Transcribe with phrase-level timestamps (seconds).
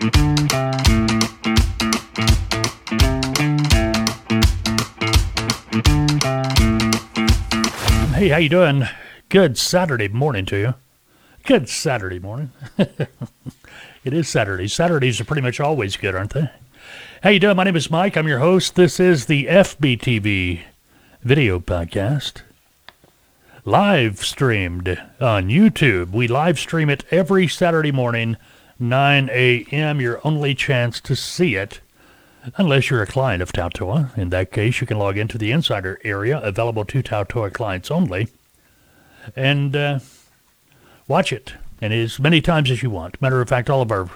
[0.00, 0.08] Hey,
[8.28, 8.88] how you doing?
[9.28, 10.74] Good Saturday morning to you.
[11.44, 12.50] Good Saturday morning.
[12.78, 13.10] it
[14.14, 14.68] is Saturday.
[14.68, 16.48] Saturdays are pretty much always good, aren't they?
[17.22, 17.56] How you doing?
[17.56, 18.16] My name is Mike.
[18.16, 18.76] I'm your host.
[18.76, 20.62] This is the FBTV
[21.22, 22.40] video podcast.
[23.66, 26.12] Live streamed on YouTube.
[26.12, 28.38] We live stream it every Saturday morning,
[28.80, 30.00] 9 a.m.
[30.00, 31.80] Your only chance to see it
[32.56, 34.16] unless you're a client of Taltoa.
[34.16, 38.28] In that case, you can log into the insider area available to Taltoa clients only
[39.36, 39.98] and uh,
[41.06, 43.20] watch it and as many times as you want.
[43.20, 44.08] Matter of fact, all of our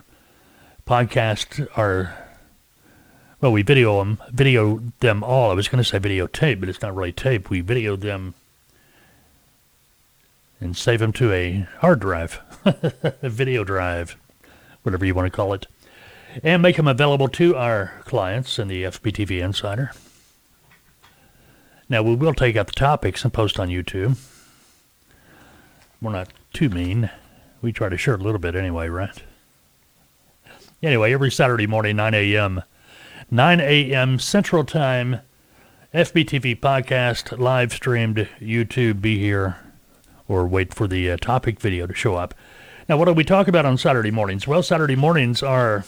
[0.87, 2.17] podcasts are
[3.41, 5.51] well, we video them, video them all.
[5.51, 7.51] I was going to say videotape, but it's not really tape.
[7.51, 8.33] We video them
[10.61, 14.17] and save them to a hard drive, a video drive,
[14.85, 15.67] whatever you want to call it
[16.43, 19.93] and make them available to our clients in the FBTV Insider.
[21.89, 24.19] Now, we will take out the topics and post on YouTube.
[26.01, 27.11] We're not too mean.
[27.61, 29.23] We try to share a little bit anyway, right?
[30.83, 32.63] Anyway, every Saturday morning, 9 a.m.,
[33.31, 34.19] 9 a.m.
[34.19, 35.21] Central Time,
[35.95, 39.57] FBTV podcast, live streamed, YouTube, be here,
[40.29, 42.35] or wait for the uh, topic video to show up.
[42.89, 44.47] Now, what do we talk about on Saturday mornings?
[44.47, 45.87] Well, Saturday mornings are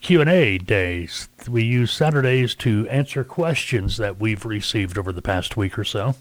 [0.00, 1.28] Q&A days.
[1.48, 6.16] We use Saturdays to answer questions that we've received over the past week or so.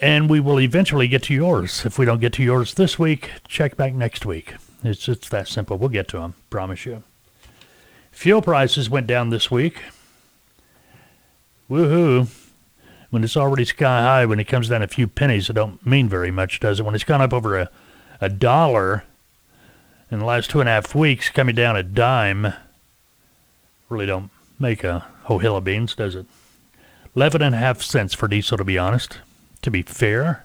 [0.00, 1.84] And we will eventually get to yours.
[1.84, 4.54] If we don't get to yours this week, check back next week.
[4.84, 5.76] It's it's that simple.
[5.76, 7.02] We'll get to them, promise you.
[8.12, 9.82] Fuel prices went down this week.
[11.68, 12.28] Woohoo.
[13.10, 16.08] When it's already sky high, when it comes down a few pennies, it don't mean
[16.08, 16.82] very much, does it?
[16.84, 17.70] When it's gone up over a,
[18.20, 19.04] a dollar,
[20.10, 22.52] in the last two and a half weeks, coming down a dime
[23.88, 26.26] really don't make a whole hill of beans, does it?
[27.16, 29.18] Eleven and a half cents for diesel, to be honest.
[29.62, 30.44] To be fair,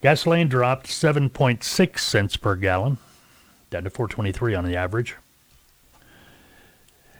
[0.00, 2.98] gasoline dropped 7.6 cents per gallon,
[3.70, 5.16] down to 4.23 on the average.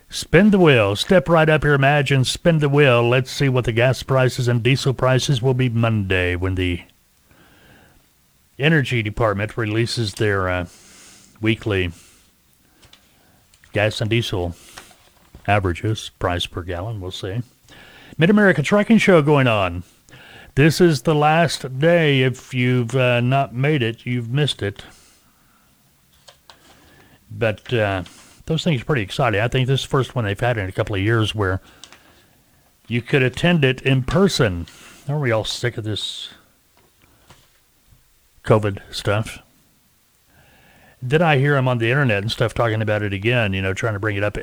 [0.09, 0.97] Spin the wheel.
[0.97, 1.75] Step right up here.
[1.75, 2.25] Imagine.
[2.25, 3.07] Spin the wheel.
[3.09, 6.83] Let's see what the gas prices and diesel prices will be Monday when the
[8.59, 10.67] Energy Department releases their uh,
[11.41, 11.93] weekly
[13.73, 14.55] gas and diesel
[15.47, 17.01] averages, price per gallon.
[17.01, 17.43] We'll see.
[18.17, 19.83] Mid America Trucking Show going on.
[20.55, 22.23] This is the last day.
[22.23, 24.85] If you've uh, not made it, you've missed it.
[27.31, 28.05] But uh,
[28.47, 29.41] those things are pretty exciting.
[29.41, 31.61] I think this is the first one they've had in a couple of years where
[32.89, 34.67] you could attend it in person.
[35.09, 36.31] Aren't we all sick of this
[38.47, 39.41] COVID stuff.
[41.03, 43.75] Then I hear him on the internet and stuff talking about it again, you know,
[43.75, 44.39] trying to bring it up.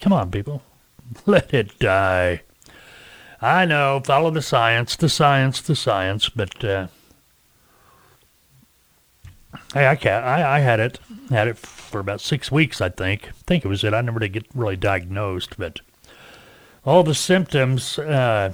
[0.00, 0.62] Come on, people.
[1.26, 2.42] Let it die.
[3.40, 6.86] I know, follow the science, the science, the science, but uh,
[9.72, 10.98] hey, I, can't, I I had it,
[11.30, 13.28] had it for about six weeks, I think.
[13.28, 13.94] I think it was it.
[13.94, 15.80] I never did get really diagnosed, but
[16.84, 18.52] all the symptoms, uh,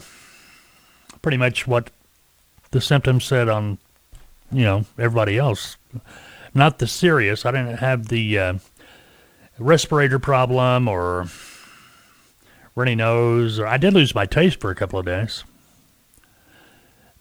[1.23, 1.91] pretty much what
[2.71, 3.79] the symptoms said on
[4.53, 5.77] you know, everybody else.
[6.55, 7.47] Not the serious.
[7.47, 8.55] I didn't have the uh,
[9.59, 11.27] respirator problem or
[12.75, 13.59] runny nose.
[13.59, 15.45] Or I did lose my taste for a couple of days.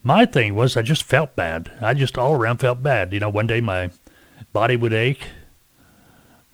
[0.02, 1.70] My thing was I just felt bad.
[1.80, 3.12] I just all around felt bad.
[3.12, 3.90] You know, one day my
[4.52, 5.26] body would ache.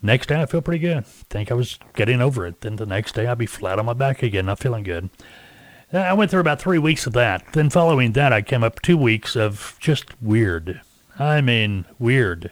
[0.03, 1.07] Next day I feel pretty good.
[1.07, 2.61] Think I was getting over it.
[2.61, 5.11] Then the next day I'd be flat on my back again, not feeling good.
[5.93, 7.45] I went through about three weeks of that.
[7.53, 10.81] Then following that, I came up two weeks of just weird.
[11.19, 12.51] I mean, weird.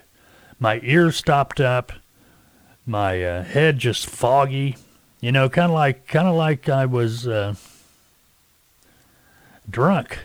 [0.60, 1.92] My ears stopped up.
[2.86, 4.76] My uh, head just foggy.
[5.20, 7.54] You know, kind of like, kind of like I was uh,
[9.68, 10.18] drunk.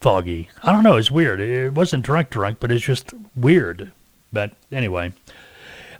[0.00, 0.48] Foggy.
[0.62, 0.96] I don't know.
[0.96, 1.40] It's weird.
[1.40, 3.92] It wasn't drunk, drunk, but it's just weird.
[4.32, 5.12] But anyway.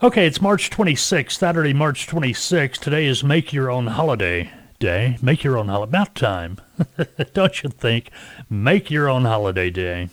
[0.03, 2.79] Okay, it's March 26th, Saturday, March 26th.
[2.79, 5.19] Today is Make Your Own Holiday day.
[5.21, 5.91] Make your own holiday.
[5.91, 6.59] About time.
[7.35, 8.11] Don't you think?
[8.49, 10.09] Make your own holiday day.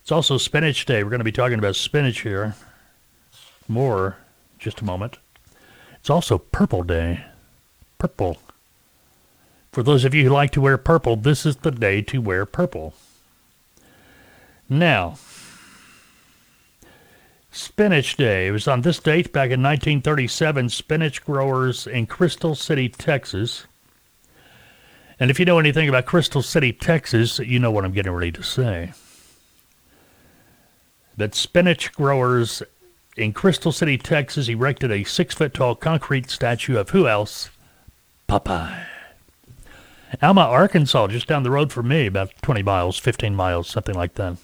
[0.00, 1.02] It's also spinach day.
[1.02, 2.54] We're going to be talking about spinach here.
[3.68, 4.16] More
[4.58, 5.18] just a moment.
[5.98, 7.24] It's also purple day.
[7.98, 8.38] Purple.
[9.72, 12.46] For those of you who like to wear purple, this is the day to wear
[12.46, 12.94] purple.
[14.68, 15.16] Now,
[17.50, 18.46] Spinach Day.
[18.46, 20.68] It was on this date back in 1937.
[20.68, 23.66] Spinach growers in Crystal City, Texas,
[25.22, 28.32] and if you know anything about Crystal City, Texas, you know what I'm getting ready
[28.32, 28.92] to say.
[31.16, 32.60] that spinach growers
[33.16, 37.50] in Crystal City, Texas, erected a six foot tall concrete statue of who else?
[38.28, 38.91] Popeye.
[40.20, 44.14] Alma, Arkansas, just down the road from me, about 20 miles, 15 miles, something like
[44.14, 44.36] that.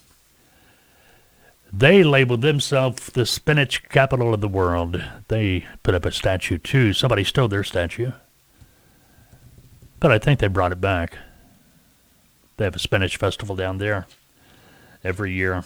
[1.73, 5.03] They labeled themselves the spinach capital of the world.
[5.29, 6.95] They put up a statue too.
[6.95, 8.13] Somebody stole their statue.
[10.01, 11.19] But I think they brought it back.
[12.57, 14.07] They have a spinach festival down there
[15.05, 15.65] every year.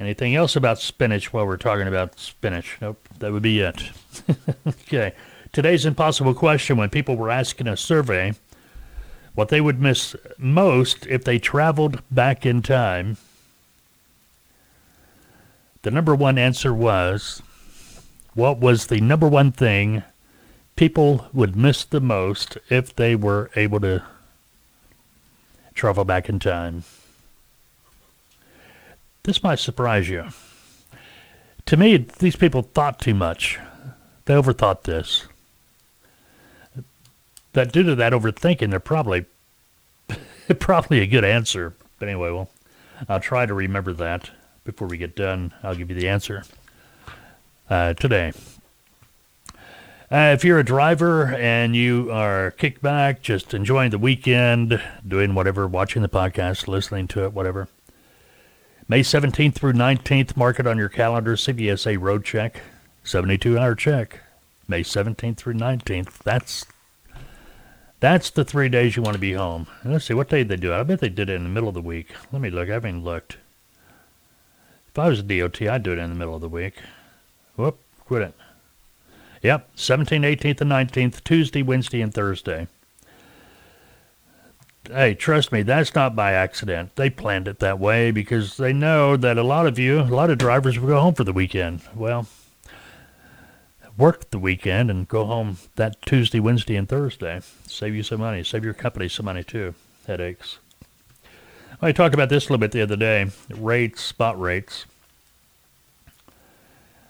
[0.00, 2.78] Anything else about spinach while we're talking about spinach?
[2.80, 3.90] Nope, that would be it.
[4.66, 5.14] okay.
[5.52, 8.32] Today's impossible question when people were asking a survey
[9.34, 13.18] what they would miss most if they traveled back in time.
[15.82, 17.42] The number one answer was
[18.32, 20.02] what was the number one thing
[20.74, 24.02] people would miss the most if they were able to
[25.74, 26.84] travel back in time?
[29.24, 30.28] This might surprise you.
[31.66, 33.58] To me, these people thought too much.
[34.24, 35.26] They overthought this.
[37.52, 39.26] That due to that overthinking, they're probably
[40.58, 41.74] probably a good answer.
[41.98, 42.50] But anyway, well,
[43.08, 44.30] I'll try to remember that
[44.64, 45.52] before we get done.
[45.62, 46.44] I'll give you the answer
[47.68, 48.32] uh, today.
[50.10, 55.34] Uh, if you're a driver and you are kicked back, just enjoying the weekend, doing
[55.34, 57.66] whatever, watching the podcast, listening to it, whatever,
[58.88, 61.34] May 17th through 19th, mark it on your calendar.
[61.34, 62.60] CVSA road check,
[63.04, 64.20] 72 hour check.
[64.68, 66.18] May 17th through 19th.
[66.18, 66.66] That's
[68.02, 69.66] that's the three days you want to be home.
[69.84, 70.76] let's see, what day did they do it?
[70.76, 72.08] I bet they did it in the middle of the week.
[72.30, 72.68] Let me look.
[72.68, 73.38] I haven't looked.
[74.88, 76.74] If I was a DOT, I'd do it in the middle of the week.
[77.56, 78.34] Whoop, quit it.
[79.42, 82.66] Yep, 17th, 18th, and 19th, Tuesday, Wednesday, and Thursday
[84.90, 86.94] hey, trust me, that's not by accident.
[86.96, 90.30] They planned it that way because they know that a lot of you, a lot
[90.30, 91.82] of drivers will go home for the weekend.
[91.94, 92.26] Well,
[93.96, 97.40] work the weekend and go home that Tuesday, Wednesday, and Thursday.
[97.66, 98.42] Save you some money.
[98.42, 99.74] Save your company some money too.
[100.06, 100.58] Headaches.
[101.80, 103.30] I talked about this a little bit the other day.
[103.50, 104.86] Rates, spot rates.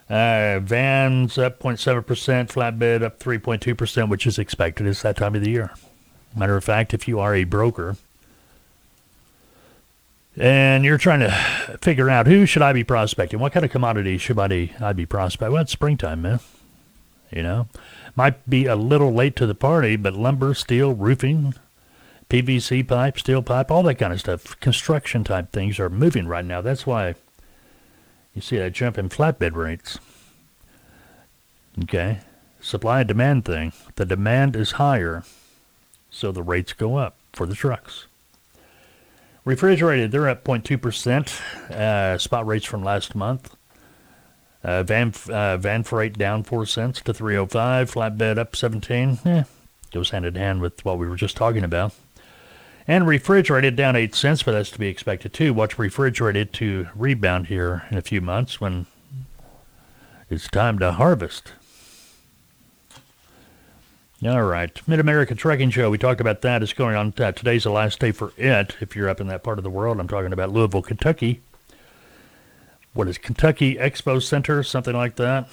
[0.09, 2.05] Uh, vans up 0.7%,
[2.49, 4.87] flatbed up 3.2%, which is expected.
[4.87, 5.73] It's that time of the year.
[6.37, 7.97] Matter of fact, if you are a broker
[10.37, 11.31] and you're trying to
[11.81, 15.07] figure out who should I be prospecting, what kind of commodity should I, I be
[15.07, 15.53] prospecting?
[15.53, 16.41] Well, it's springtime, man.
[17.33, 17.69] You know,
[18.15, 21.55] might be a little late to the party, but lumber, steel, roofing,
[22.29, 26.45] PVC pipe, steel pipe, all that kind of stuff, construction type things are moving right
[26.45, 26.61] now.
[26.61, 27.15] That's why
[28.35, 29.99] you see that jump in flatbed rates.
[31.83, 32.21] Okay,
[32.61, 33.73] supply and demand thing.
[33.97, 35.25] The demand is higher
[36.13, 38.07] so the rates go up for the trucks.
[39.45, 43.57] Refrigerated, they're up 0.2%, uh, spot rates from last month.
[44.65, 49.19] Uh, van uh, van freight down 4 cents to 305, flatbed up 17.
[49.25, 49.43] Eh,
[49.93, 51.93] goes hand in hand with what we were just talking about.
[52.87, 55.53] And refrigerated down 8 cents, but that's to be expected too.
[55.55, 58.87] Watch refrigerated to rebound here in a few months when
[60.31, 61.53] it's time to harvest.
[64.25, 64.81] All right.
[64.87, 65.91] Mid America Trucking Show.
[65.91, 66.63] We talked about that.
[66.63, 67.13] It's going on.
[67.19, 68.77] Uh, today's the last day for it.
[68.81, 71.41] If you're up in that part of the world, I'm talking about Louisville, Kentucky.
[72.95, 74.63] What is Kentucky Expo Center?
[74.63, 75.49] Something like that.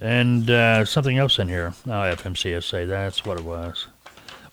[0.00, 1.74] And uh, something else in here.
[1.86, 2.88] Oh, FMCSA.
[2.88, 3.88] That's what it was.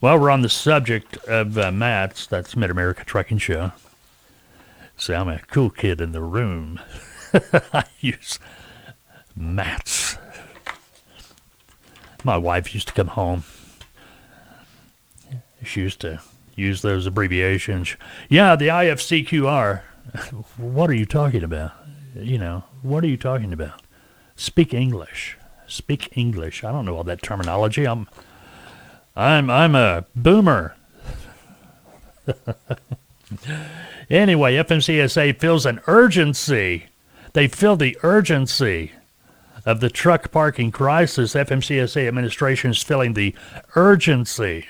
[0.01, 2.27] Well, we're on the subject of uh, mats.
[2.27, 3.71] That's Mid America Trucking Show.
[4.97, 6.79] See, I'm a cool kid in the room.
[7.73, 8.39] I use
[9.35, 10.17] mats.
[12.23, 13.43] My wife used to come home.
[15.63, 16.21] She used to
[16.55, 17.95] use those abbreviations.
[18.29, 19.81] Yeah, the IFCQR.
[20.57, 21.71] what are you talking about?
[22.15, 23.81] You know, what are you talking about?
[24.35, 25.37] Speak English.
[25.67, 26.63] Speak English.
[26.63, 27.85] I don't know all that terminology.
[27.85, 28.07] I'm
[29.15, 30.75] I'm I'm a boomer.
[34.09, 36.87] anyway, FMCSA feels an urgency.
[37.33, 38.91] They feel the urgency
[39.65, 43.35] of the truck parking crisis, FMCSA administration is feeling the
[43.75, 44.67] urgency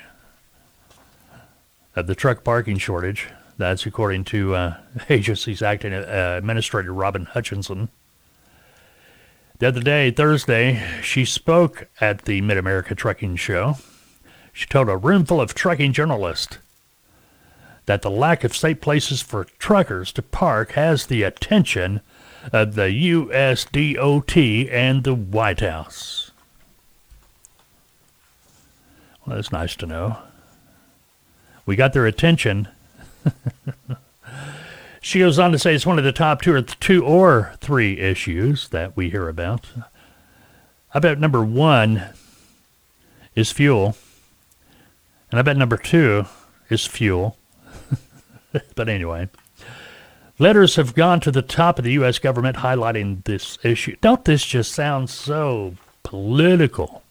[1.96, 3.30] of the truck parking shortage.
[3.58, 4.78] That's according to uh,
[5.10, 7.90] agency's acting uh, administrator Robin Hutcheson.
[9.60, 13.78] The other day, Thursday, she spoke at the Mid America Trucking Show.
[14.52, 16.58] She told a room full of trucking journalists
[17.86, 22.02] that the lack of safe places for truckers to park has the attention
[22.52, 26.32] of the USDOT and the White House.
[29.26, 30.18] Well, that's nice to know.
[31.66, 32.68] We got their attention.
[35.06, 38.00] She goes on to say it's one of the top two or two or three
[38.00, 39.68] issues that we hear about.
[40.96, 42.06] I bet number one
[43.36, 43.96] is fuel,
[45.30, 46.26] and I bet number two
[46.72, 47.38] is fuel.
[48.76, 49.30] but anyway,
[50.40, 52.18] letters have gone to the top of the U.S.
[52.18, 53.98] government highlighting this issue.
[54.02, 57.04] Don't this just sound so political?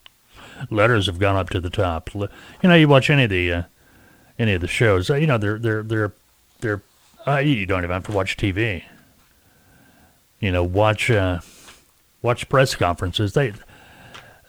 [0.69, 2.13] Letters have gone up to the top.
[2.13, 2.29] You
[2.65, 3.63] know, you watch any of the uh,
[4.38, 5.11] any of the shows.
[5.11, 6.12] Uh, you know, they're they're they're
[6.61, 6.83] they're
[7.26, 8.85] uh, you don't even have to watch TV.
[10.41, 11.41] You know, watch uh,
[12.23, 13.33] watch press conferences.
[13.33, 13.53] They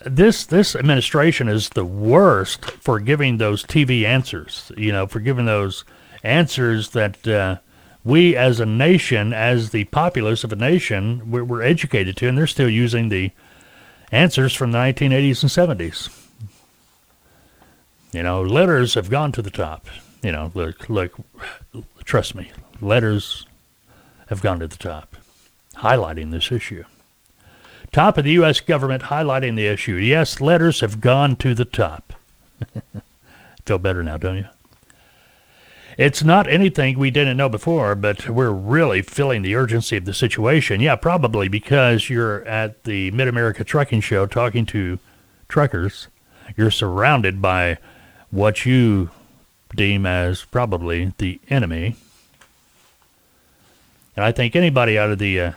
[0.05, 4.71] this this administration is the worst for giving those TV answers.
[4.77, 5.83] You know, for giving those
[6.23, 7.57] answers that uh,
[8.03, 12.37] we as a nation, as the populace of a nation, we're, we're educated to, and
[12.37, 13.31] they're still using the
[14.11, 16.24] answers from the 1980s and 70s.
[18.15, 19.87] You know, letters have gone to the top.
[20.23, 21.17] You know, look, look,
[22.05, 23.45] trust me, letters
[24.27, 25.17] have gone to the top,
[25.75, 26.85] highlighting this issue.
[27.91, 28.61] Top of the U.S.
[28.61, 29.95] government highlighting the issue.
[29.95, 32.13] Yes, letters have gone to the top.
[33.65, 34.47] Feel better now, don't you?
[35.97, 40.13] It's not anything we didn't know before, but we're really feeling the urgency of the
[40.13, 40.79] situation.
[40.79, 44.99] Yeah, probably because you're at the Mid America Trucking Show talking to
[45.49, 46.07] truckers.
[46.55, 47.77] You're surrounded by
[48.35, 49.09] what you
[49.73, 51.95] deem as probably the enemy.
[54.15, 55.51] And I think anybody out of the uh,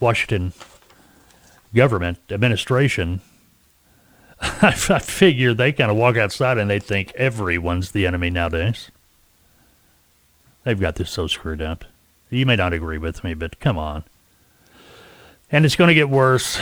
[0.00, 0.52] Washington
[1.72, 3.20] government administration,
[4.40, 8.90] I figure they kind of walk outside and they think everyone's the enemy nowadays.
[10.64, 11.84] They've got this so screwed up.
[12.30, 14.02] You may not agree with me, but come on.
[15.52, 16.58] And it's going to get worse.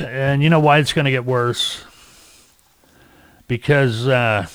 [0.00, 1.84] And you know why it's going to get worse?
[3.46, 4.46] Because uh,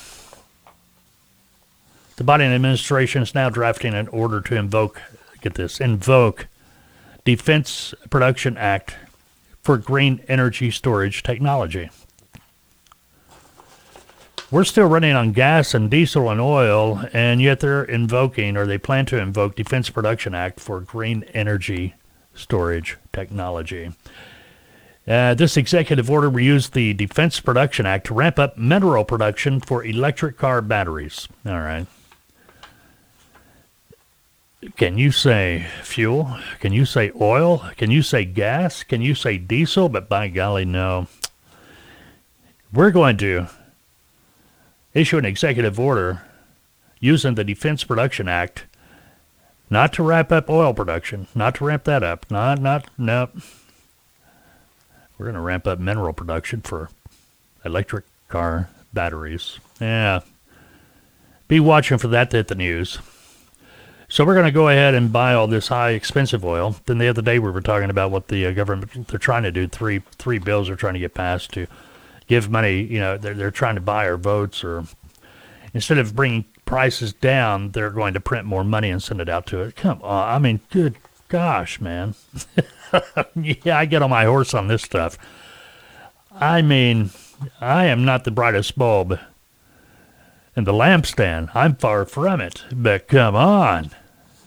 [2.17, 5.01] the Biden administration is now drafting an order to invoke,
[5.41, 6.47] get this, invoke
[7.23, 8.95] Defense Production Act
[9.61, 11.89] for green energy storage technology.
[14.49, 18.77] We're still running on gas and diesel and oil, and yet they're invoking, or they
[18.77, 21.95] plan to invoke, Defense Production Act for green energy
[22.33, 23.91] storage technology.
[25.07, 29.59] Uh, this executive order will use the Defense Production Act to ramp up mineral production
[29.59, 31.27] for electric car batteries.
[31.45, 31.85] All right.
[34.75, 36.35] Can you say fuel?
[36.59, 37.63] Can you say oil?
[37.77, 38.83] Can you say gas?
[38.83, 39.87] Can you say diesel?
[39.87, 41.07] But by golly, no.
[42.73, 43.47] We're going to
[44.93, 46.23] issue an executive order
[46.99, 48.65] using the Defense Production Act
[49.69, 53.29] not to wrap up oil production, not to ramp that up, not, not, no.
[55.17, 56.89] We're going to ramp up mineral production for
[57.65, 59.59] electric car batteries.
[59.79, 60.21] Yeah.
[61.47, 62.99] Be watching for that to hit the news.
[64.09, 66.77] So we're going to go ahead and buy all this high expensive oil.
[66.85, 69.51] Then the other day we were talking about what the uh, government they're trying to
[69.51, 69.67] do.
[69.67, 71.67] Three three bills are trying to get passed to
[72.27, 72.81] give money.
[72.81, 74.85] You know, they're they're trying to buy our votes, or
[75.73, 79.45] instead of bringing prices down, they're going to print more money and send it out
[79.47, 79.75] to it.
[79.75, 80.95] Come on, I mean, good
[81.27, 82.15] gosh, man.
[83.35, 85.17] yeah, I get on my horse on this stuff.
[86.31, 87.09] I mean,
[87.59, 89.19] I am not the brightest bulb
[90.57, 91.51] and the lampstand.
[91.55, 92.65] I'm far from it.
[92.73, 93.91] But come on.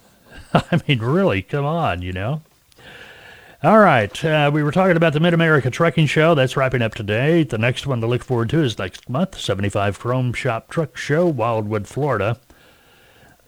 [0.52, 2.42] I mean, really, come on, you know?
[3.62, 4.24] All right.
[4.24, 6.34] Uh, we were talking about the Mid America Trucking Show.
[6.34, 7.44] That's wrapping up today.
[7.44, 11.26] The next one to look forward to is next month 75 Chrome Shop Truck Show,
[11.26, 12.40] Wildwood, Florida.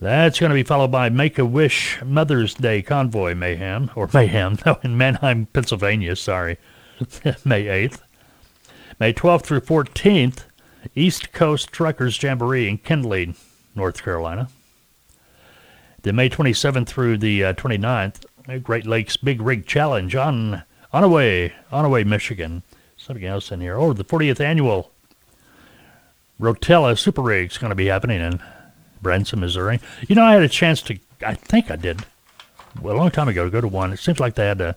[0.01, 4.59] That's going to be followed by Make a Wish Mother's Day Convoy Mayhem, or Mayhem,
[4.67, 6.59] no, in Manheim, Pennsylvania, sorry,
[7.45, 8.01] May 8th.
[9.01, 10.45] May 12th through 14th,
[10.95, 13.35] East Coast Truckers Jamboree in Kenly,
[13.75, 14.49] North Carolina.
[16.03, 18.25] The May 27th through the uh, 29th,
[18.63, 20.63] Great Lakes Big Rig Challenge on
[20.93, 22.63] Onaway, Onaway, Michigan.
[22.97, 23.77] Something else in here.
[23.77, 24.91] Oh, the 40th annual
[26.41, 28.43] Rotella Super Rig is going to be happening in
[29.01, 29.81] Branson, Missouri.
[30.09, 32.05] You know, I had a chance to, I think I did,
[32.81, 33.93] well, a long time ago, to go to one.
[33.93, 34.73] It seems like they had a, uh,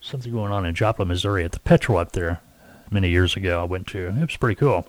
[0.00, 2.40] something going on in Joplin, Missouri at the Petro up there
[2.90, 3.60] many years ago.
[3.60, 4.08] I went to.
[4.08, 4.86] It was pretty cool.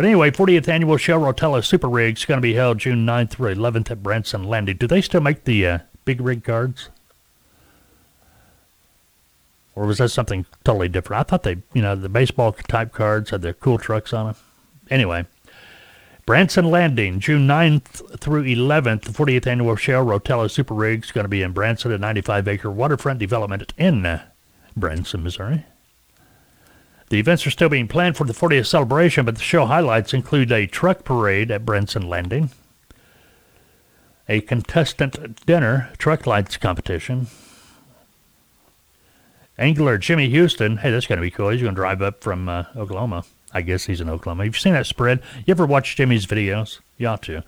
[0.00, 3.32] But anyway, 40th annual Shell Rotella Super Rig is going to be held June 9th
[3.32, 4.78] through 11th at Branson Landing.
[4.78, 6.88] Do they still make the uh, big rig cards?
[9.74, 11.20] Or was that something totally different?
[11.20, 14.36] I thought they, you know, the baseball type cards had the cool trucks on them.
[14.88, 15.26] Anyway,
[16.24, 21.26] Branson Landing, June 9th through 11th, the 40th annual Shell Rotella Super Rig is going
[21.26, 24.18] to be in Branson, a 95 acre waterfront development in
[24.74, 25.66] Branson, Missouri.
[27.10, 30.52] The events are still being planned for the 40th celebration, but the show highlights include
[30.52, 32.50] a truck parade at Branson Landing,
[34.28, 37.26] a contestant dinner truck lights competition.
[39.58, 40.78] Angler Jimmy Houston.
[40.78, 41.50] Hey, that's going to be cool.
[41.50, 43.24] He's going to drive up from uh, Oklahoma.
[43.52, 44.44] I guess he's in Oklahoma.
[44.44, 45.20] Have You've seen that spread.
[45.44, 46.78] You ever watch Jimmy's videos?
[46.96, 47.42] You ought to.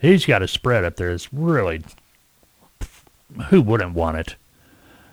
[0.00, 1.10] He's got a spread up there.
[1.10, 1.82] It's really.
[3.48, 4.36] Who wouldn't want it?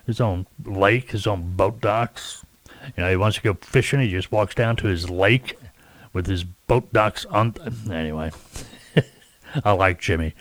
[0.05, 2.45] His own lake, his own boat docks.
[2.95, 3.99] You know, he wants to go fishing.
[3.99, 5.57] He just walks down to his lake
[6.13, 7.55] with his boat docks on.
[7.91, 8.31] Anyway,
[9.63, 10.33] I like Jimmy.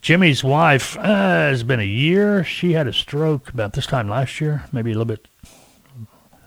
[0.00, 2.44] Jimmy's wife uh, has been a year.
[2.44, 5.26] She had a stroke about this time last year, maybe a little bit.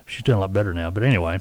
[0.06, 0.92] She's doing a lot better now.
[0.92, 1.40] But anyway,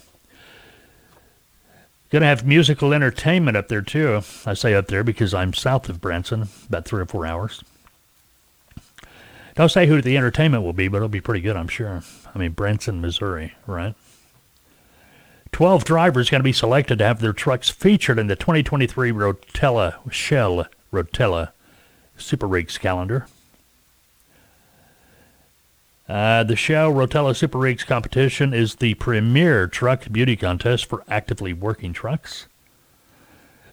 [2.10, 4.22] going to have musical entertainment up there too.
[4.46, 7.62] I say up there because I'm south of Branson, about three or four hours.
[9.56, 12.02] Don't say who the entertainment will be, but it'll be pretty good, I'm sure.
[12.34, 13.94] I mean, Branson, Missouri, right?
[15.52, 20.12] 12 drivers going to be selected to have their trucks featured in the 2023 Rotella
[20.12, 21.52] Shell Rotella
[22.18, 23.26] Super Rigs calendar.
[26.06, 31.54] Uh, the Shell Rotella Super Rigs competition is the premier truck beauty contest for actively
[31.54, 32.46] working trucks.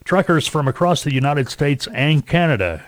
[0.04, 2.82] Truckers from across the United States and Canada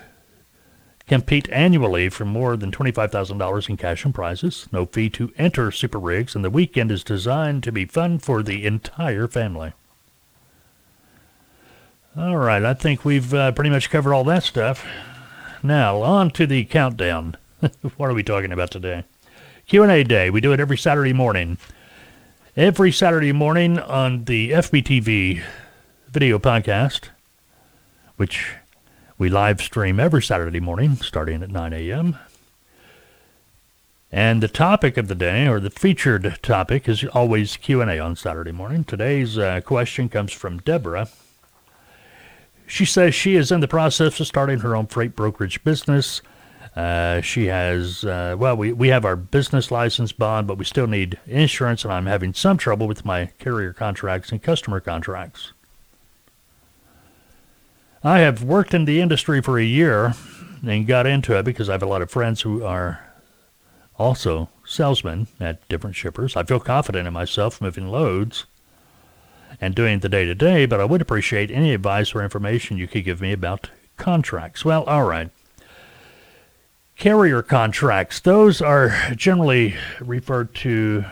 [1.07, 4.67] compete annually for more than $25,000 in cash and prizes.
[4.73, 8.43] No fee to enter Super Rigs, and the weekend is designed to be fun for
[8.43, 9.73] the entire family.
[12.17, 14.87] All right, I think we've uh, pretty much covered all that stuff.
[15.63, 17.37] Now, on to the countdown.
[17.97, 19.05] what are we talking about today?
[19.67, 20.31] Q&A day.
[20.31, 21.59] We do it every Saturday morning.
[22.57, 25.43] Every Saturday morning on the FBTV
[26.09, 27.11] video podcast,
[28.17, 28.55] which
[29.19, 32.19] we live stream every Saturday morning starting at 9 a.m.
[34.13, 38.53] And the topic of the day, or the featured topic, is always Q&A on Saturday
[38.53, 38.85] morning.
[38.85, 41.09] Today's uh, question comes from Deborah.
[42.67, 46.21] She says she is in the process of starting her own freight brokerage business.
[46.75, 50.87] Uh, she has, uh, well, we, we have our business license bond, but we still
[50.87, 55.53] need insurance, and I'm having some trouble with my carrier contracts and customer contracts.
[58.07, 60.15] I have worked in the industry for a year
[60.65, 63.05] and got into it because I have a lot of friends who are
[63.99, 66.37] also salesmen at different shippers.
[66.37, 68.47] I feel confident in myself moving loads
[69.61, 72.87] and doing the day to day, but I would appreciate any advice or information you
[72.87, 74.65] could give me about contracts.
[74.65, 75.31] Well, all right.
[76.95, 81.05] Carrier contracts, those are generally referred to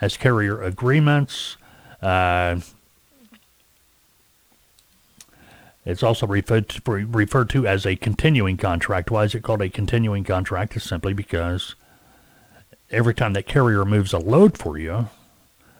[0.00, 1.58] as carrier agreements.
[2.02, 2.58] Uh,
[5.84, 9.10] it's also referred to, referred to as a continuing contract.
[9.10, 10.76] Why is it called a continuing contract?
[10.76, 11.74] It's simply because
[12.90, 15.08] every time that carrier moves a load for you,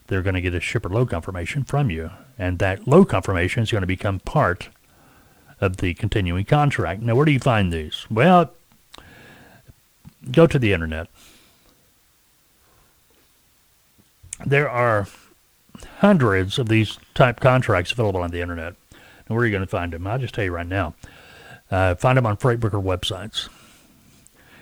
[0.09, 2.11] they're going to get a shipper load confirmation from you.
[2.39, 4.69] And that load confirmation is going to become part
[5.61, 7.03] of the continuing contract.
[7.03, 8.07] Now, where do you find these?
[8.11, 8.51] Well,
[10.33, 11.09] go to the internet.
[14.45, 15.07] There are
[15.99, 18.75] hundreds of these type contracts available on the internet.
[19.33, 20.07] Where are you going to find them?
[20.07, 20.95] I'll just tell you right now.
[21.71, 23.49] Uh, find them on freight broker websites.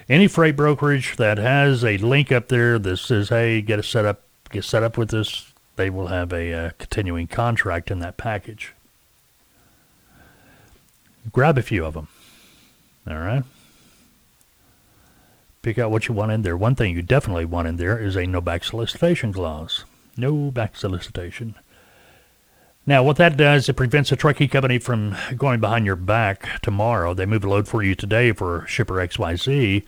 [0.09, 4.05] Any freight brokerage that has a link up there that says, "Hey, get a set
[4.05, 8.17] up get set up with this, they will have a uh, continuing contract in that
[8.17, 8.75] package.
[11.33, 12.09] Grab a few of them.
[13.09, 13.45] All right.
[15.63, 16.57] Pick out what you want in there.
[16.57, 19.85] One thing you definitely want in there is a no back solicitation clause.
[20.17, 21.55] No back solicitation.
[22.91, 27.15] Now, what that does, it prevents a trucking company from going behind your back tomorrow.
[27.15, 29.85] They move a load for you today for shipper XYZ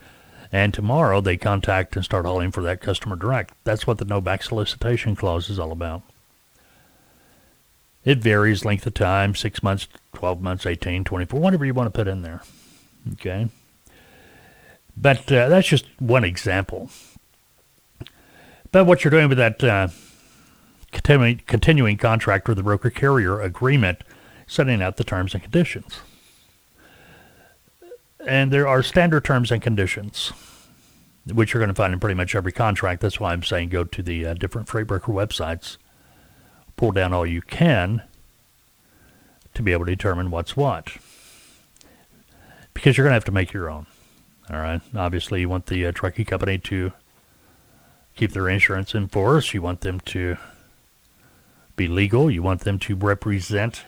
[0.53, 3.55] and tomorrow they contact and start hauling for that customer direct.
[3.65, 6.03] That's what the no back solicitation clause is all about.
[8.05, 11.97] It varies length of time, 6 months, 12 months, 18, 24, whatever you want to
[11.97, 12.41] put in there.
[13.11, 13.49] Okay?
[14.95, 16.89] But uh, that's just one example.
[18.71, 19.89] But what you're doing with that uh,
[20.93, 24.03] continuing, continuing contract or the broker carrier agreement,
[24.47, 26.01] setting out the terms and conditions
[28.25, 30.31] and there are standard terms and conditions,
[31.31, 33.01] which you're going to find in pretty much every contract.
[33.01, 35.77] That's why I'm saying go to the uh, different freight broker websites,
[36.77, 38.01] pull down all you can
[39.53, 40.97] to be able to determine what's what.
[42.73, 43.85] Because you're going to have to make your own.
[44.49, 44.81] All right.
[44.95, 46.91] Obviously, you want the uh, trucking company to
[48.15, 49.53] keep their insurance in force.
[49.53, 50.37] You want them to
[51.75, 52.29] be legal.
[52.29, 53.83] You want them to represent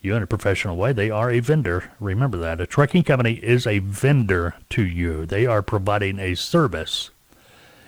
[0.00, 0.92] you in a professional way.
[0.92, 1.90] They are a vendor.
[2.00, 2.60] Remember that.
[2.60, 5.26] A trucking company is a vendor to you.
[5.26, 7.10] They are providing a service.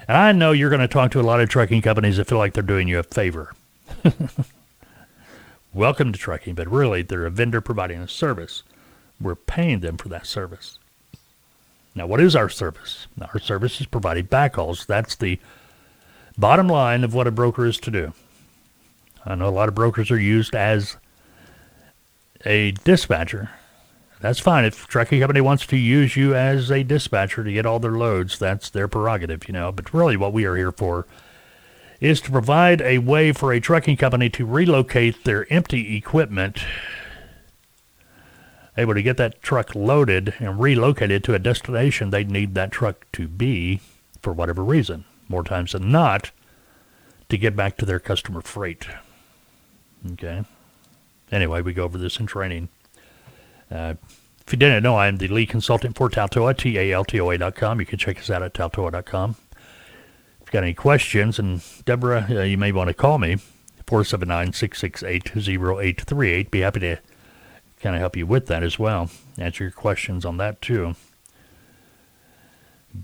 [0.08, 2.38] And I know you're going to talk to a lot of trucking companies that feel
[2.38, 3.54] like they're doing you a favor.
[5.72, 8.64] Welcome to trucking, but really they're a vendor providing a service.
[9.20, 10.78] We're paying them for that service.
[11.94, 13.06] Now, what is our service?
[13.20, 14.86] Our service is providing backhauls.
[14.86, 15.38] That's the
[16.36, 18.12] bottom line of what a broker is to do.
[19.24, 20.96] I know a lot of brokers are used as
[22.44, 23.50] a dispatcher.
[24.20, 24.64] That's fine.
[24.64, 28.38] If trucking company wants to use you as a dispatcher to get all their loads,
[28.38, 29.72] that's their prerogative, you know.
[29.72, 31.06] But really, what we are here for
[32.00, 36.58] is to provide a way for a trucking company to relocate their empty equipment,
[38.76, 43.06] able to get that truck loaded and relocated to a destination they need that truck
[43.12, 43.80] to be
[44.22, 45.04] for whatever reason.
[45.28, 46.30] More times than not,
[47.28, 48.86] to get back to their customer freight.
[50.12, 50.44] Okay.
[51.30, 52.68] Anyway, we go over this in training.
[53.70, 53.94] Uh,
[54.46, 57.78] if you didn't know, I am the lead consultant for Taltoa, T-A-L-T-O-A.com.
[57.78, 59.30] You can check us out at taltoa.com.
[59.30, 63.36] If you've got any questions, and Deborah, uh, you may want to call me,
[63.86, 66.50] 479-668-0838.
[66.50, 66.96] Be happy to
[67.80, 69.08] kind of help you with that as well.
[69.38, 70.96] Answer your questions on that too.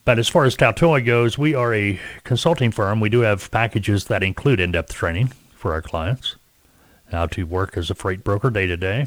[0.05, 2.99] But as far as Taltoa goes, we are a consulting firm.
[2.99, 6.35] We do have packages that include in-depth training for our clients
[7.11, 9.07] how to work as a freight broker day to day.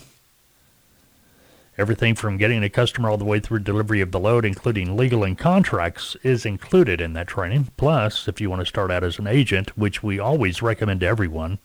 [1.78, 5.24] Everything from getting a customer all the way through delivery of the load, including legal
[5.24, 7.70] and contracts, is included in that training.
[7.78, 11.08] Plus, if you want to start out as an agent, which we always recommend to
[11.08, 11.58] everyone,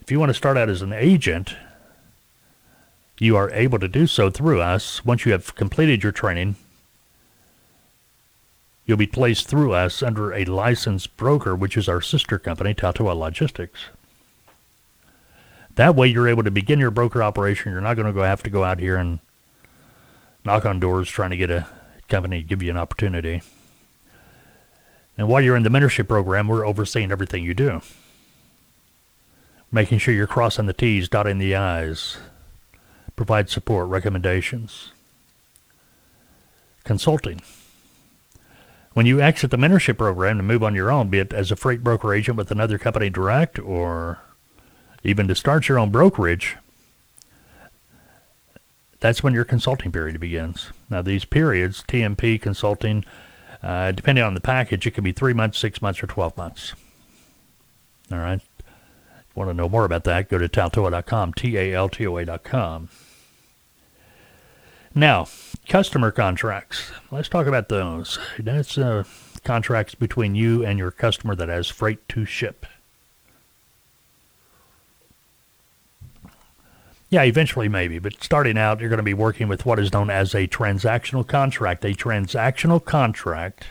[0.00, 1.54] if you want to start out as an agent,
[3.18, 5.04] you are able to do so through us.
[5.04, 6.56] Once you have completed your training,
[8.86, 13.14] you'll be placed through us under a licensed broker, which is our sister company, Taltoa
[13.14, 13.90] Logistics.
[15.76, 17.72] That way, you're able to begin your broker operation.
[17.72, 19.20] You're not going to have to go out here and
[20.44, 21.66] knock on doors trying to get a
[22.08, 23.42] company to give you an opportunity.
[25.16, 27.82] And while you're in the mentorship program, we're overseeing everything you do,
[29.70, 32.18] making sure you're crossing the T's, dotting the I's,
[33.16, 34.92] provide support, recommendations,
[36.84, 37.42] consulting.
[38.92, 41.56] When you exit the mentorship program to move on your own, be it as a
[41.56, 44.20] freight broker agent with another company direct or
[45.02, 46.56] even to start your own brokerage,
[49.00, 50.70] that's when your consulting period begins.
[50.90, 53.04] Now, these periods, TMP consulting,
[53.62, 56.74] uh, depending on the package, it can be three months, six months, or 12 months.
[58.12, 58.40] All right.
[59.34, 62.88] Want to know more about that, go to taltoa.com, T-A-L-T-O-A.com.
[64.94, 65.28] Now,
[65.68, 66.90] customer contracts.
[67.12, 68.18] Let's talk about those.
[68.38, 69.04] That's uh,
[69.44, 72.66] contracts between you and your customer that has freight to ship.
[77.10, 80.10] Yeah, eventually maybe, but starting out, you're going to be working with what is known
[80.10, 81.84] as a transactional contract.
[81.84, 83.66] A transactional contract,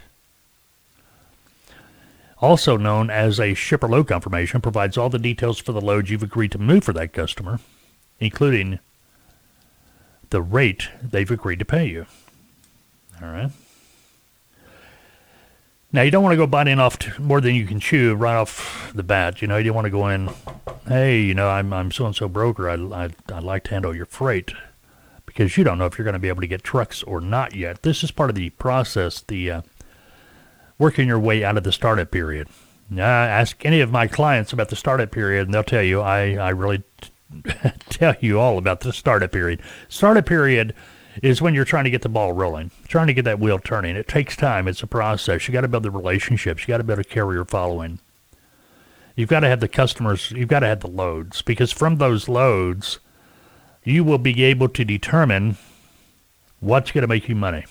[2.39, 6.21] also known as a shipper load confirmation, provides all the details for the load you've
[6.21, 7.61] agreed to move for that customer,
[8.19, 8.79] including
[10.31, 12.05] the rate they've agreed to pay you.
[13.23, 13.51] All right.
[15.91, 18.91] Now you don't want to go biting off more than you can chew right off
[18.93, 19.41] the bat.
[19.41, 20.29] You know, you don't want to go in,
[20.87, 22.69] hey, you know, I'm I'm so and so broker.
[22.69, 24.53] I I I'd like to handle your freight
[25.25, 27.55] because you don't know if you're going to be able to get trucks or not
[27.55, 27.81] yet.
[27.81, 29.61] This is part of the process, the uh,
[30.77, 32.47] working your way out of the startup period.
[32.91, 36.33] Now, ask any of my clients about the startup period, and they'll tell you I
[36.35, 36.83] I really
[37.89, 39.59] tell you all about the startup period.
[39.87, 40.75] Startup period
[41.21, 43.95] is when you're trying to get the ball rolling, trying to get that wheel turning.
[43.95, 44.67] It takes time.
[44.67, 45.47] It's a process.
[45.47, 46.63] You got to build the relationships.
[46.63, 47.99] You got to build a carrier following.
[49.15, 50.31] You've got to have the customers.
[50.31, 52.99] You've got to have the loads because from those loads,
[53.83, 55.57] you will be able to determine
[56.59, 57.65] what's going to make you money.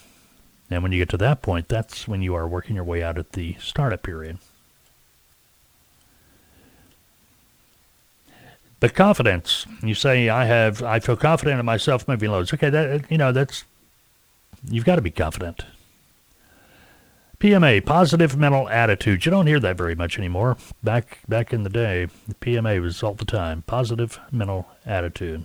[0.70, 3.16] And when you get to that point, that's when you are working your way out
[3.16, 4.38] at the startup period.
[8.80, 12.54] But confidence, you say, I have, I feel confident in myself moving loads.
[12.54, 13.64] Okay, that, you know, that's,
[14.68, 15.64] you've got to be confident.
[17.40, 19.24] PMA, positive mental attitude.
[19.24, 20.56] You don't hear that very much anymore.
[20.82, 23.62] Back, back in the day, the PMA was all the time.
[23.62, 25.44] Positive mental attitude.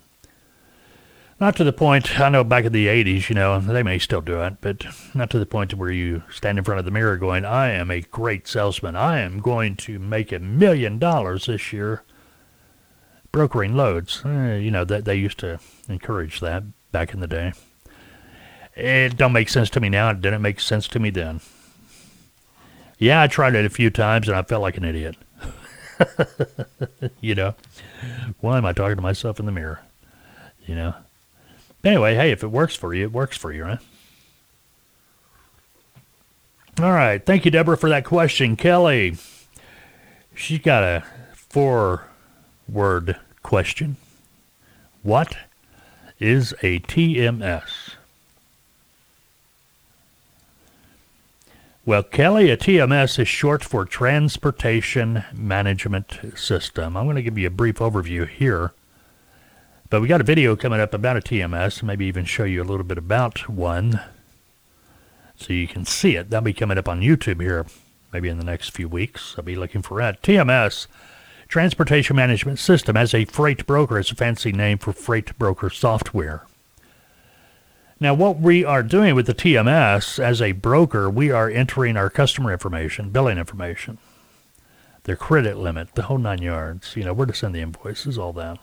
[1.39, 4.21] Not to the point, I know back in the 80s, you know, they may still
[4.21, 7.17] do it, but not to the point where you stand in front of the mirror
[7.17, 8.95] going, I am a great salesman.
[8.95, 12.03] I am going to make a million dollars this year
[13.33, 14.23] brokering loads.
[14.23, 17.51] Uh, you know, that they used to encourage that back in the day.
[18.75, 20.11] It don't make sense to me now.
[20.11, 21.41] It didn't make sense to me then.
[22.97, 25.17] Yeah, I tried it a few times and I felt like an idiot.
[27.21, 27.55] you know,
[28.39, 29.81] why am I talking to myself in the mirror?
[30.65, 30.95] You know.
[31.83, 33.79] Anyway, hey, if it works for you, it works for you, right?
[36.79, 37.23] All right.
[37.23, 38.55] Thank you, Deborah, for that question.
[38.55, 39.17] Kelly,
[40.33, 41.03] she's got a
[41.35, 42.07] four
[42.67, 43.97] word question.
[45.01, 45.37] What
[46.19, 47.95] is a TMS?
[51.85, 56.95] Well, Kelly, a TMS is short for Transportation Management System.
[56.95, 58.71] I'm going to give you a brief overview here.
[59.89, 62.65] But we got a video coming up about a TMS, maybe even show you a
[62.65, 63.99] little bit about one
[65.35, 66.29] so you can see it.
[66.29, 67.65] That'll be coming up on YouTube here
[68.13, 69.33] maybe in the next few weeks.
[69.37, 70.21] I'll be looking for that.
[70.21, 70.87] TMS,
[71.53, 73.99] Transportation Management System, as a freight broker.
[73.99, 76.47] It's a fancy name for freight broker software.
[77.99, 82.09] Now, what we are doing with the TMS as a broker, we are entering our
[82.09, 83.99] customer information, billing information,
[85.03, 88.33] their credit limit, the whole nine yards, you know, where to send the invoices, all
[88.33, 88.57] that.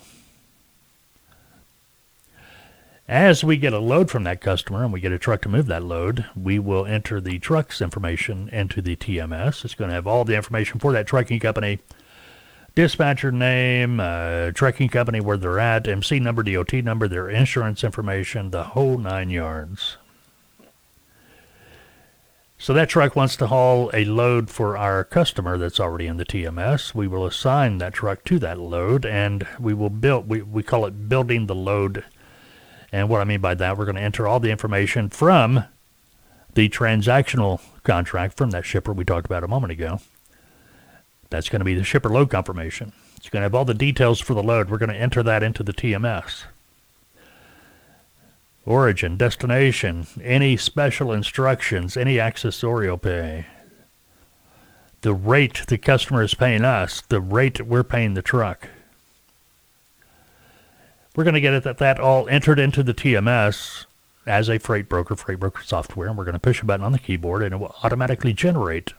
[3.07, 5.67] As we get a load from that customer and we get a truck to move
[5.67, 9.65] that load, we will enter the truck's information into the TMS.
[9.65, 11.79] It's going to have all the information for that trucking company,
[12.81, 18.53] dispatcher name, uh, trucking company where they're at, MC number, DOT number, their insurance information,
[18.53, 19.99] the whole nine yards.
[22.57, 26.25] So that truck wants to haul a load for our customer that's already in the
[26.25, 26.95] TMS.
[26.95, 30.87] We will assign that truck to that load and we will build, we, we call
[30.87, 32.05] it building the load
[32.93, 35.65] and what I mean by that, we're going to enter all the information from
[36.55, 40.01] the transactional contract from that shipper we talked about a moment ago.
[41.31, 42.93] That's going to be the shipper load confirmation.
[43.17, 44.69] It's going to have all the details for the load.
[44.69, 46.45] We're going to enter that into the TMS.
[48.67, 53.47] Origin, destination, any special instructions, any accessorial pay,
[55.03, 58.69] the rate the customer is paying us, the rate we're paying the truck.
[61.17, 63.87] We're going to get it that, that all entered into the TMS
[64.27, 66.93] as a freight broker, freight broker software, and we're going to push a button on
[66.93, 68.93] the keyboard and it will automatically generate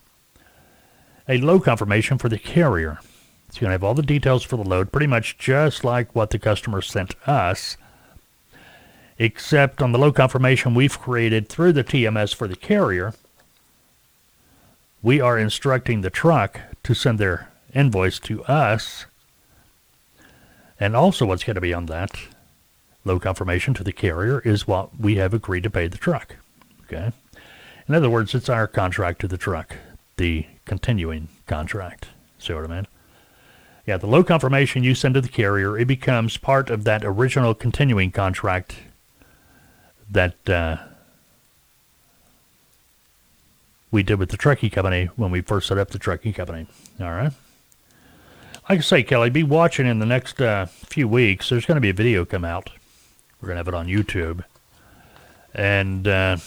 [1.31, 2.99] a load confirmation for the carrier.
[3.47, 6.29] It's going to have all the details for the load, pretty much just like what
[6.29, 7.77] the customer sent us,
[9.17, 13.13] except on the load confirmation we've created through the TMS for the carrier,
[15.01, 19.05] we are instructing the truck to send their invoice to us
[20.81, 22.19] and also, what's going to be on that
[23.05, 26.37] load confirmation to the carrier is what we have agreed to pay the truck.
[26.85, 27.11] Okay.
[27.87, 29.75] In other words, it's our contract to the truck,
[30.21, 32.09] the continuing contract.
[32.37, 32.87] See what I mean?
[33.87, 37.55] Yeah, the load confirmation you send to the carrier, it becomes part of that original
[37.55, 38.75] continuing contract
[40.11, 40.77] that uh,
[43.89, 46.67] we did with the trucking company when we first set up the trucking company.
[46.99, 47.33] All right
[48.69, 51.49] like I say, Kelly, be watching in the next uh, few weeks.
[51.49, 52.69] There's going to be a video come out.
[53.41, 54.45] We're going to have it on YouTube.
[55.53, 56.37] And uh,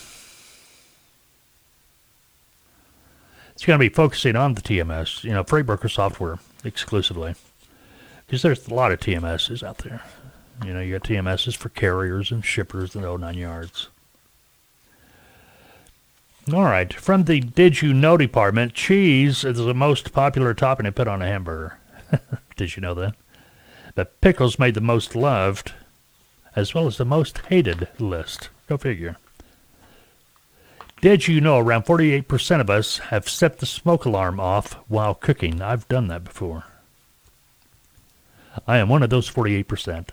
[3.54, 7.34] it's going to be focusing on the TMS, you know, freight broker software exclusively.
[8.26, 10.02] Because there's a lot of TMSs out there.
[10.64, 13.88] You know, you got TMSs for carriers and shippers and the nine yards.
[16.52, 16.92] All right.
[16.92, 21.22] From the Did You Know department, cheese is the most popular topping to put on
[21.22, 21.78] a hamburger.
[22.56, 23.14] Did you know that?
[23.94, 25.72] But pickles made the most loved
[26.56, 28.48] as well as the most hated list.
[28.68, 29.16] Go figure.
[31.04, 35.60] Did you know around 48% of us have set the smoke alarm off while cooking?
[35.60, 36.64] I've done that before.
[38.66, 40.08] I am one of those 48%.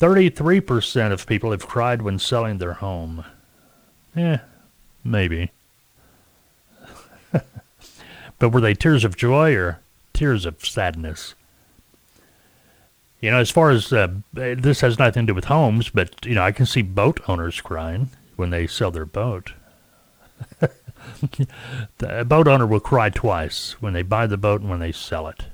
[0.00, 3.26] 33% of people have cried when selling their home.
[4.16, 4.38] Eh,
[5.04, 5.50] maybe.
[8.38, 9.80] but were they tears of joy or
[10.14, 11.34] tears of sadness.
[13.20, 16.34] You know, as far as uh, this has nothing to do with homes, but you
[16.34, 19.52] know, I can see boat owners crying when they sell their boat.
[21.98, 25.28] the boat owner will cry twice when they buy the boat and when they sell
[25.28, 25.44] it.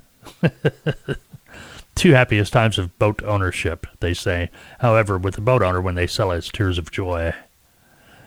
[1.94, 4.50] Two happiest times of boat ownership, they say.
[4.78, 7.34] However, with the boat owner, when they sell it, it's tears of joy.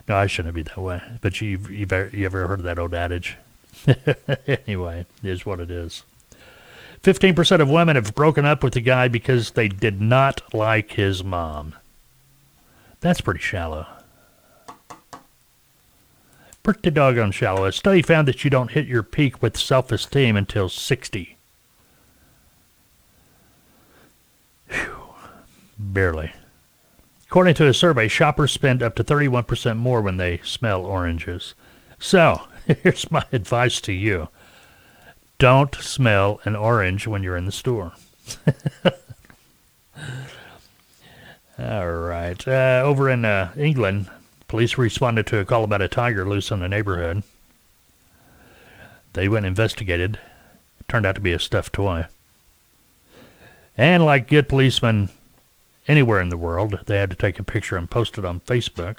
[0.08, 1.02] No, I shouldn't be that way.
[1.22, 3.38] But you've, you've you ever heard of that old adage?
[4.48, 6.04] anyway, is what it is.
[7.04, 11.24] 15% of women have broken up with a guy because they did not like his
[11.24, 11.74] mom.
[13.00, 13.88] That's pretty shallow.
[16.63, 17.65] Pretty doggone shallow.
[17.65, 21.38] A study found that you don't hit your peak with self esteem until 60.
[24.69, 25.13] Whew.
[25.80, 26.34] Barely.
[27.26, 31.56] According to a survey, shoppers spend up to 31% more when they smell oranges.
[31.97, 32.41] So,
[32.84, 34.28] here's my advice to you
[35.39, 37.93] don't smell an orange when you're in the store.
[41.58, 42.47] All right.
[42.47, 44.08] Uh, over in uh, England,
[44.52, 47.24] police responded to a call about a tiger loose in the neighborhood.
[49.14, 50.20] They went and investigated.
[50.78, 52.08] It turned out to be a stuffed toy.
[53.78, 55.08] And like good policemen
[55.88, 56.82] anywhere in the world.
[56.86, 58.98] They had to take a picture and post it on Facebook.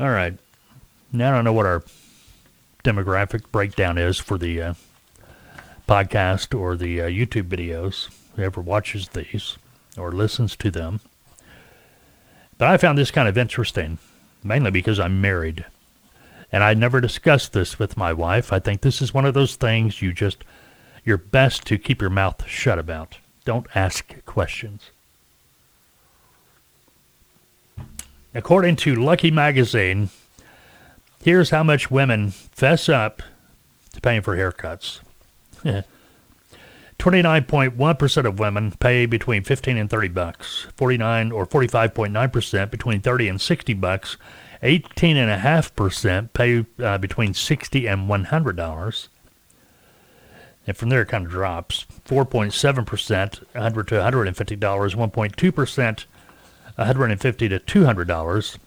[0.00, 0.38] All right.
[1.12, 1.82] Now I don't know what our
[2.84, 4.74] demographic breakdown is for the uh,
[5.86, 8.08] podcast or the uh, YouTube videos.
[8.34, 9.58] Whoever watches these
[9.98, 11.00] or listens to them.
[12.58, 13.98] But I found this kind of interesting,
[14.42, 15.64] mainly because I'm married.
[16.50, 18.52] And I never discussed this with my wife.
[18.52, 20.44] I think this is one of those things you just,
[21.04, 23.18] you're best to keep your mouth shut about.
[23.44, 24.90] Don't ask questions.
[28.34, 30.10] According to Lucky Magazine,
[31.22, 33.22] here's how much women fess up
[33.92, 35.00] to paying for haircuts.
[36.98, 40.66] 29.1% of women pay between 15 and 30 bucks.
[40.76, 44.16] 49 or 45.9% between 30 and 60 bucks.
[44.62, 49.08] 18.5% pay uh, between 60 and 100 dollars.
[50.66, 51.86] And from there it kind of drops.
[52.06, 54.94] 4.7%, 100 to 150 dollars.
[54.94, 56.04] 1.2%,
[56.76, 58.58] 150 to 200 dollars.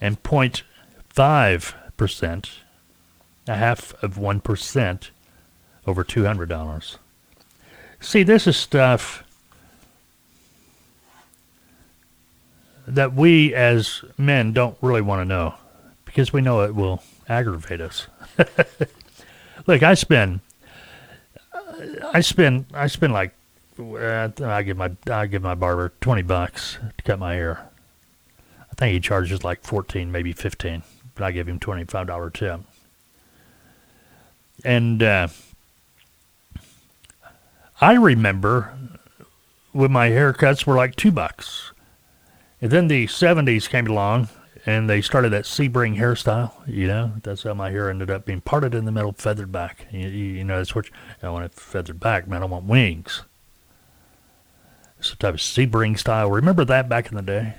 [0.00, 2.50] And 0.5%,
[3.46, 5.10] a half of 1%
[5.86, 6.98] over 200 dollars.
[8.04, 9.24] See, this is stuff
[12.86, 15.54] that we as men don't really want to know
[16.04, 18.06] because we know it will aggravate us.
[19.66, 20.40] Look, I spend,
[22.12, 23.34] I spend, I spend like,
[23.80, 27.66] uh, I give my, I give my barber twenty bucks to cut my hair.
[28.70, 30.82] I think he charges like fourteen, maybe fifteen,
[31.14, 32.60] but I give him twenty five dollar tip.
[34.62, 35.28] And uh,
[37.80, 38.76] I remember
[39.72, 41.72] when my haircuts were like two bucks.
[42.60, 44.28] And then the 70s came along
[44.64, 47.12] and they started that Sebring hairstyle, you know.
[47.22, 49.86] That's how my hair ended up being parted in the middle, feathered back.
[49.90, 52.42] You, you know, that's what you, I want it feathered back, man.
[52.42, 53.22] I want wings.
[54.98, 56.30] It's Some type of Sebring style.
[56.30, 57.54] Remember that back in the day?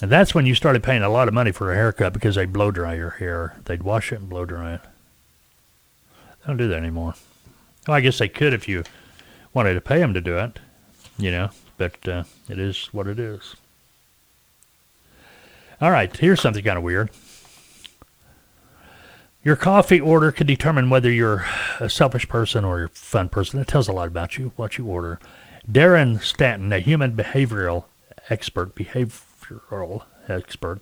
[0.00, 2.46] And that's when you started paying a lot of money for a haircut because they
[2.46, 3.56] blow dry your hair.
[3.64, 4.80] They'd wash it and blow dry it.
[6.40, 7.14] They don't do that anymore.
[7.86, 8.84] Well, I guess they could if you
[9.52, 10.58] wanted to pay them to do it,
[11.18, 13.56] you know, but uh, it is what it is.
[15.80, 17.10] All right, here's something kind of weird.
[19.44, 21.44] Your coffee order could determine whether you're
[21.80, 23.58] a selfish person or a fun person.
[23.58, 25.18] It tells a lot about you, what you order.
[25.68, 27.86] Darren Stanton, a human behavioral
[28.30, 30.80] expert, behavioral expert.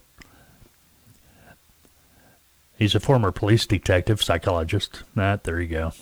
[2.79, 5.03] He's a former police detective, psychologist.
[5.15, 5.93] That, there you go.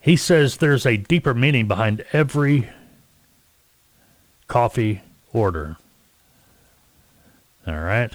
[0.00, 2.68] He says there's a deeper meaning behind every
[4.46, 5.76] coffee order.
[7.66, 8.12] All right.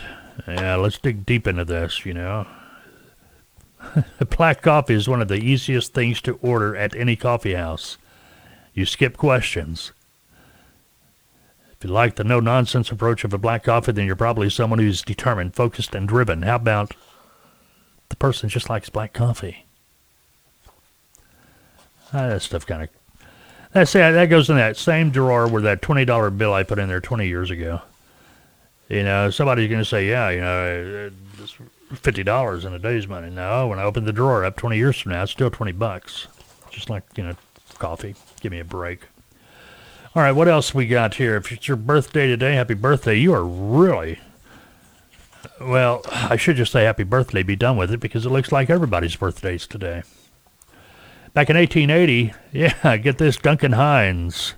[0.47, 2.47] Yeah, let's dig deep into this, you know.
[4.37, 7.97] Black coffee is one of the easiest things to order at any coffee house.
[8.73, 9.91] You skip questions.
[11.71, 14.77] If you like the no nonsense approach of a black coffee, then you're probably someone
[14.77, 16.43] who's determined, focused, and driven.
[16.43, 16.93] How about
[18.09, 19.65] the person just likes black coffee?
[22.13, 22.89] Ah, that stuff kind of.
[23.73, 24.11] That's it.
[24.11, 26.99] That goes in that same drawer where that twenty dollar bill I put in there
[26.99, 27.81] twenty years ago.
[28.89, 31.55] You know, somebody's going to say, "Yeah, you know, it's
[32.01, 34.99] fifty dollars in a day's money." No, when I open the drawer up twenty years
[34.99, 36.27] from now, it's still twenty bucks.
[36.69, 37.35] Just like you know,
[37.79, 38.15] coffee.
[38.41, 39.07] Give me a break.
[40.13, 41.37] All right, what else we got here?
[41.37, 43.15] If it's your birthday today, happy birthday.
[43.15, 44.19] You are really
[45.59, 48.69] well, I should just say happy birthday, be done with it, because it looks like
[48.69, 50.03] everybody's birthday's today.
[51.33, 54.55] Back in 1880, yeah, get this, Duncan Hines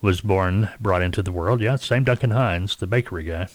[0.00, 1.60] was born, brought into the world.
[1.60, 3.48] Yeah, same Duncan Hines, the bakery guy.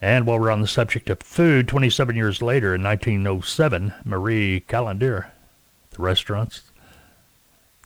[0.00, 5.32] And while we're on the subject of food, 27 years later, in 1907, Marie Callender,
[5.90, 6.62] the restaurants,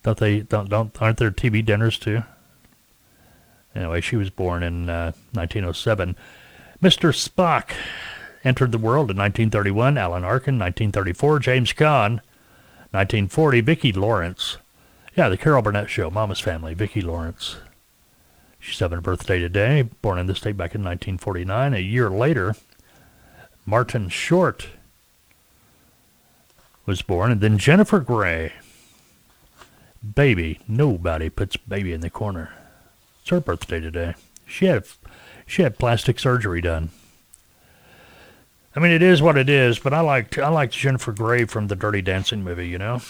[0.03, 2.23] don't they don't don't aren't there TV dinners too?
[3.73, 6.15] Anyway, she was born in uh, 1907.
[6.81, 7.11] Mr.
[7.11, 7.71] Spock
[8.45, 9.97] entered the world in 1931.
[9.97, 11.39] Alan Arkin, 1934.
[11.39, 12.21] James Caan,
[12.91, 13.61] 1940.
[13.61, 14.57] Vicki Lawrence.
[15.15, 17.57] Yeah, the Carol Burnett Show, Mama's Family, Vicki Lawrence.
[18.59, 21.73] She's having a birthday today, born in the state back in 1949.
[21.73, 22.55] A year later,
[23.65, 24.69] Martin Short
[26.85, 28.53] was born, and then Jennifer Grey.
[30.15, 32.51] Baby, nobody puts baby in the corner.
[33.21, 34.15] It's her birthday today.
[34.45, 34.85] She had
[35.47, 36.89] she had plastic surgery done.
[38.75, 41.67] I mean, it is what it is, but I liked I liked Jennifer Grey from
[41.67, 42.67] the Dirty Dancing movie.
[42.67, 43.01] You know.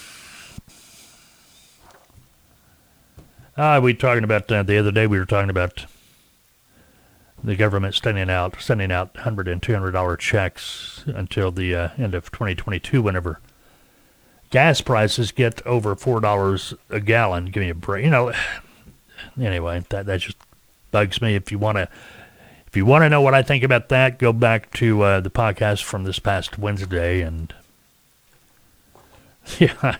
[3.57, 5.07] Ah, we talking about uh, the other day.
[5.07, 5.85] We were talking about
[7.43, 11.89] the government sending out sending out hundred and two hundred dollar checks until the uh,
[11.97, 13.01] end of 2022.
[13.01, 13.39] Whenever
[14.51, 17.45] gas prices get over four dollars a gallon.
[17.45, 18.03] Give me a break.
[18.05, 18.33] You know.
[19.41, 20.37] Anyway, that that just
[20.91, 21.35] bugs me.
[21.35, 21.89] If you want to,
[22.75, 25.29] if you want to know what I think about that, go back to uh, the
[25.29, 27.53] podcast from this past Wednesday, and
[29.59, 29.95] yeah,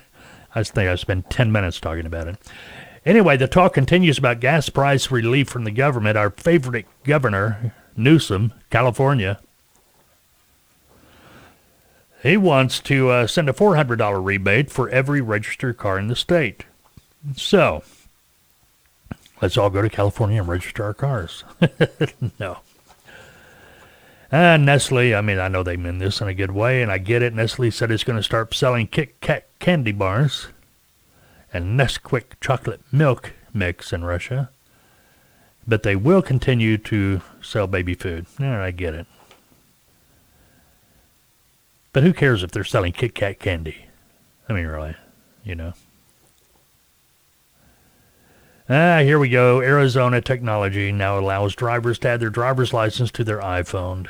[0.53, 2.36] I think I spent ten minutes talking about it.
[3.05, 6.17] Anyway, the talk continues about gas price relief from the government.
[6.17, 9.39] Our favorite governor, Newsom, California,
[12.21, 16.65] he wants to uh, send a $400 rebate for every registered car in the state.
[17.38, 17.84] So,
[19.41, 21.45] let's all go to California and register our cars.
[22.38, 22.57] no.
[24.36, 26.97] And Nestle, I mean, I know they mean this in a good way, and I
[26.97, 27.33] get it.
[27.33, 30.47] Nestle said it's going to start selling Kit Kat candy bars
[31.53, 34.49] and Nesquik chocolate milk mix in Russia.
[35.65, 38.25] But they will continue to sell baby food.
[38.38, 39.07] Yeah, I get it.
[41.93, 43.86] But who cares if they're selling Kit Kat candy?
[44.49, 44.97] I mean, really,
[45.45, 45.71] you know.
[48.67, 49.61] Ah, here we go.
[49.61, 54.09] Arizona technology now allows drivers to add their driver's license to their iPhone.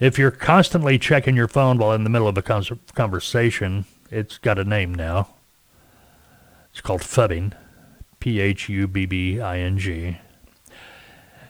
[0.00, 4.58] If you're constantly checking your phone while in the middle of a conversation, it's got
[4.58, 5.28] a name now.
[6.72, 7.52] It's called phubbing.
[8.18, 10.18] P H U B B I N G.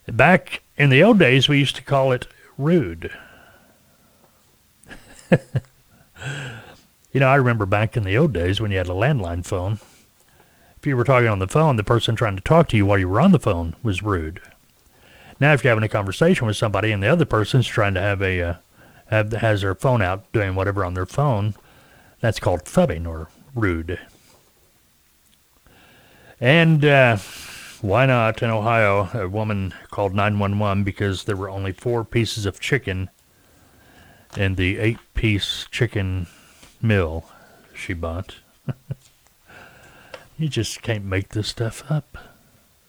[0.07, 2.26] Back in the old days, we used to call it
[2.59, 3.11] rude.
[5.30, 9.78] you know, I remember back in the old days when you had a landline phone.
[10.76, 12.99] If you were talking on the phone, the person trying to talk to you while
[12.99, 14.42] you were on the phone was rude.
[15.41, 18.22] Now, if you're having a conversation with somebody and the other person's trying to have
[18.22, 18.55] a uh,
[19.07, 21.55] have has their phone out doing whatever on their phone,
[22.20, 23.99] that's called phubbing or rude.
[26.41, 27.18] And uh,
[27.80, 29.11] why not in Ohio?
[29.14, 33.11] A woman called 911 because there were only four pieces of chicken
[34.37, 36.26] in the eight piece chicken
[36.80, 37.30] meal
[37.74, 38.37] she bought.
[40.39, 42.16] you just can't make this stuff up.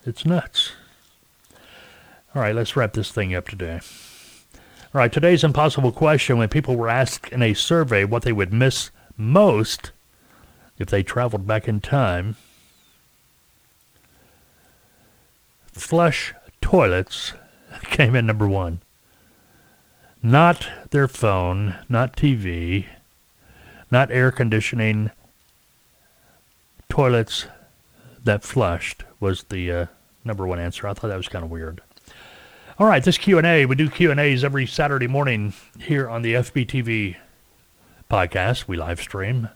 [0.06, 0.74] It's nuts.
[2.36, 3.80] All right, let's wrap this thing up today.
[4.94, 8.52] All right, today's impossible question when people were asked in a survey what they would
[8.52, 9.92] miss most
[10.78, 12.36] if they traveled back in time.
[15.72, 17.32] Flush toilets
[17.84, 18.82] came in number one
[20.22, 22.88] not their phone, not TV,
[23.92, 25.12] not air conditioning,
[26.90, 27.46] toilets
[28.24, 29.86] that flushed was the uh,
[30.26, 30.88] number one answer.
[30.88, 31.82] I thought that was kind of weird.
[32.78, 37.15] All right, this Q&A, we do Q&As every Saturday morning here on the FBTV
[38.11, 38.67] podcast.
[38.67, 39.47] We live stream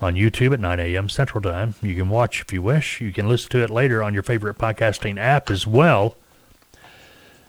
[0.00, 1.10] on YouTube at 9 a.m.
[1.10, 1.74] Central Time.
[1.82, 3.02] You can watch if you wish.
[3.02, 6.16] You can listen to it later on your favorite podcasting app as well.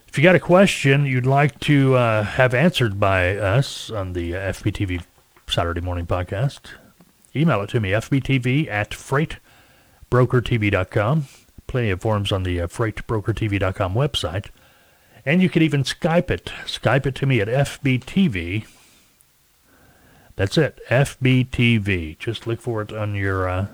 [0.10, 4.34] If you got a question you'd like to uh, have answered by us on the
[4.34, 5.06] FBTV
[5.48, 6.72] Saturday Morning Podcast,
[7.34, 11.28] email it to me, fbtv at freightbrokertv.com
[11.72, 14.48] plenty of forms on the uh, freightbrokertv.com website.
[15.26, 16.52] And you can even Skype it.
[16.66, 18.66] Skype it to me at FBTV.
[20.36, 22.18] That's it, FBTV.
[22.20, 23.68] Just look for it on your uh,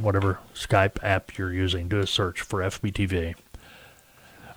[0.00, 1.88] whatever Skype app you're using.
[1.88, 3.34] Do a search for FBTV.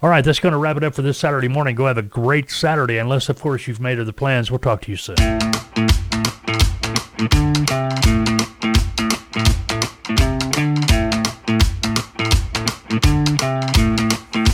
[0.01, 1.75] All right, that's going to wrap it up for this Saturday morning.
[1.75, 4.51] Go have a great Saturday, unless, of course, you've made other plans.
[4.51, 5.15] We'll talk to you soon.
[7.17, 7.69] Thank
[10.41, 10.44] you.
[13.03, 14.44] Música